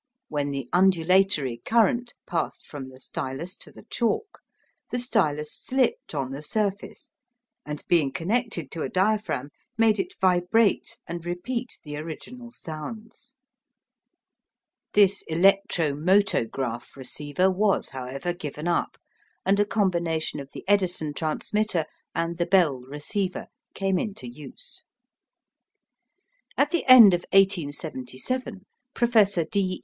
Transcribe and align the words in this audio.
When 0.29 0.49
the 0.49 0.67
undulatory 0.73 1.61
current 1.63 2.15
passed 2.25 2.65
from 2.65 2.89
the 2.89 2.99
stylus 2.99 3.55
to 3.57 3.71
the 3.71 3.83
chalk, 3.87 4.39
the 4.89 4.97
stylus 4.97 5.53
slipped 5.53 6.15
on 6.15 6.31
the 6.31 6.41
surface, 6.41 7.11
and, 7.67 7.83
being 7.87 8.11
connected 8.11 8.71
to 8.71 8.81
a 8.81 8.89
diaphragm, 8.89 9.51
made 9.77 9.99
it 9.99 10.15
vibrate 10.19 10.97
and 11.05 11.23
repeat 11.23 11.77
the 11.83 11.97
original 11.97 12.49
sounds. 12.49 13.35
This 14.93 15.21
"electro 15.27 15.91
motograph" 15.93 16.95
receiver 16.95 17.51
was, 17.51 17.89
however, 17.89 18.33
given 18.33 18.67
up, 18.67 18.97
and 19.45 19.59
a 19.59 19.65
combination 19.65 20.39
of 20.39 20.49
the 20.51 20.65
Edison 20.67 21.13
transmitter 21.13 21.85
and 22.15 22.39
the 22.39 22.47
Bell 22.47 22.79
receiver 22.79 23.49
came 23.75 23.99
into 23.99 24.27
use. 24.27 24.83
At 26.57 26.71
the 26.71 26.87
end 26.87 27.13
of 27.13 27.19
1877 27.33 28.65
Professor 28.95 29.43
D. 29.45 29.79